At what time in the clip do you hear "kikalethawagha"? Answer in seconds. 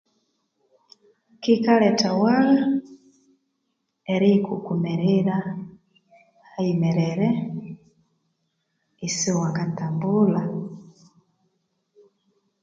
1.41-2.59